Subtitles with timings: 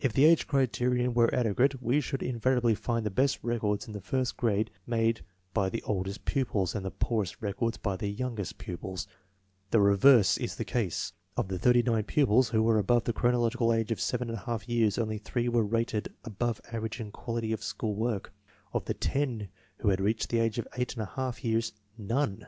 [0.00, 4.02] If the age criterion were adequate we should invariably find the best records in the
[4.02, 9.06] first grade made by the oldest pupils, and the poorest records by the youngest pupils.
[9.70, 11.14] The reverse is the case.
[11.38, 15.48] Of the 89 pupils who were above the chronological age of 7J years, only 3
[15.48, 18.30] were rated above average in quality of school work;
[18.74, 19.48] of the 10
[19.78, 22.46] who had reached the age of 8| years, none.